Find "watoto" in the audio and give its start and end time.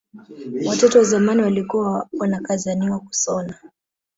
0.65-0.97